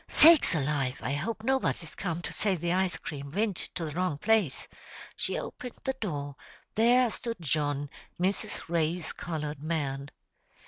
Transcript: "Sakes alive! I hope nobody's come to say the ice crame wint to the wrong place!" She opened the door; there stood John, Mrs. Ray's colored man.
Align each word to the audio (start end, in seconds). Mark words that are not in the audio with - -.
"Sakes 0.07 0.55
alive! 0.55 0.97
I 1.03 1.13
hope 1.13 1.43
nobody's 1.43 1.93
come 1.93 2.23
to 2.23 2.33
say 2.33 2.55
the 2.55 2.73
ice 2.73 2.97
crame 2.97 3.29
wint 3.29 3.55
to 3.75 3.85
the 3.85 3.91
wrong 3.91 4.17
place!" 4.17 4.67
She 5.15 5.37
opened 5.37 5.75
the 5.83 5.93
door; 5.93 6.35
there 6.73 7.11
stood 7.11 7.37
John, 7.39 7.87
Mrs. 8.19 8.67
Ray's 8.67 9.13
colored 9.13 9.61
man. 9.61 10.09